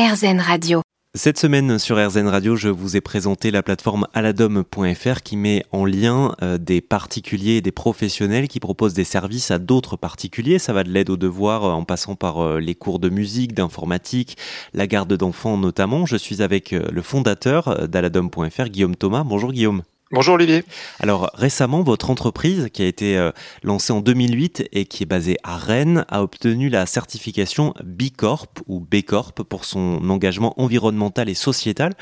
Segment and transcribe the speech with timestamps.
[0.00, 0.80] RZN Radio.
[1.14, 5.84] Cette semaine sur RZN Radio, je vous ai présenté la plateforme aladom.fr qui met en
[5.84, 10.58] lien euh, des particuliers et des professionnels qui proposent des services à d'autres particuliers.
[10.58, 13.52] Ça va de l'aide aux devoirs euh, en passant par euh, les cours de musique,
[13.52, 14.38] d'informatique,
[14.72, 16.06] la garde d'enfants notamment.
[16.06, 19.22] Je suis avec le fondateur d'aladom.fr, Guillaume Thomas.
[19.22, 19.82] Bonjour Guillaume.
[20.12, 20.64] Bonjour Olivier.
[20.98, 23.30] Alors récemment, votre entreprise, qui a été euh,
[23.62, 28.58] lancée en 2008 et qui est basée à Rennes, a obtenu la certification B Corp
[28.66, 31.92] ou B Corp pour son engagement environnemental et sociétal.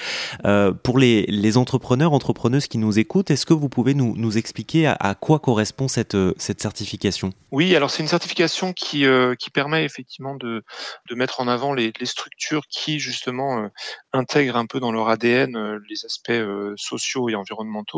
[0.47, 4.39] Euh, pour les, les, entrepreneurs, entrepreneuses qui nous écoutent, est-ce que vous pouvez nous, nous
[4.39, 7.35] expliquer à, quoi correspond cette, euh, cette certification?
[7.51, 10.65] Oui, alors c'est une certification qui, euh, qui permet effectivement de,
[11.11, 13.69] de mettre en avant les, les structures qui justement
[14.15, 16.33] intègrent un peu dans leur ADN les aspects
[16.77, 17.98] sociaux et environnementaux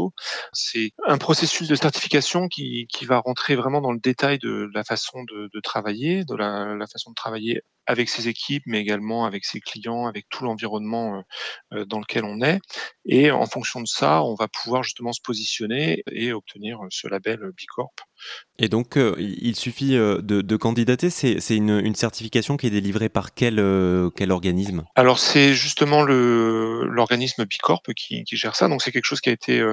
[0.53, 4.85] c'est un processus de certification qui, qui, va rentrer vraiment dans le détail de la
[4.85, 9.25] façon de, de travailler, de la, la, façon de travailler avec ses équipes, mais également
[9.25, 11.23] avec ses clients, avec tout l'environnement
[11.73, 12.61] euh, dans lequel on est.
[13.05, 17.39] Et en fonction de ça, on va pouvoir justement se positionner et obtenir ce label
[17.39, 18.01] B Corp.
[18.59, 21.09] Et donc, euh, il suffit euh, de, de, candidater.
[21.09, 24.85] C'est une, une, certification qui est délivrée par quel, euh, quel organisme?
[24.95, 28.69] Alors, c'est justement l'organisme B Corp qui, qui, gère ça.
[28.69, 29.65] Donc, c'est quelque chose qui a été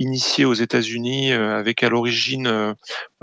[0.00, 2.74] initié aux États-Unis avec à l'origine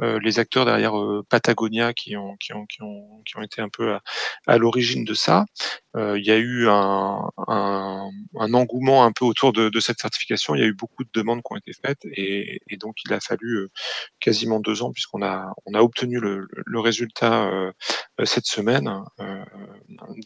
[0.01, 0.93] les acteurs derrière
[1.27, 4.01] Patagonia qui ont, qui, ont, qui, ont, qui ont été un peu à,
[4.45, 5.45] à l'origine de ça.
[5.95, 10.55] il y a eu un, un, un, engouement un peu autour de, de, cette certification.
[10.55, 13.13] Il y a eu beaucoup de demandes qui ont été faites et, et donc il
[13.13, 13.69] a fallu
[14.19, 17.49] quasiment deux ans puisqu'on a on a obtenu le, le résultat
[18.19, 19.45] euh, cette semaine, euh,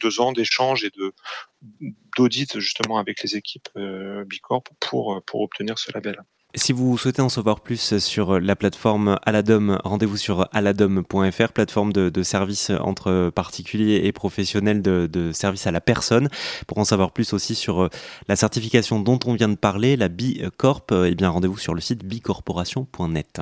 [0.00, 1.12] deux ans d'échanges et de
[2.16, 6.22] d'audit justement avec les équipes euh, Bicorp pour pour obtenir ce label.
[6.54, 12.10] Si vous souhaitez en savoir plus sur la plateforme Aladom, rendez-vous sur aladom.fr, plateforme de,
[12.10, 16.28] de services entre particuliers et professionnels de, de services à la personne.
[16.66, 17.88] Pour en savoir plus aussi sur
[18.28, 21.80] la certification dont on vient de parler, la B Corp, eh bien rendez-vous sur le
[21.80, 23.40] site bicorporation.net.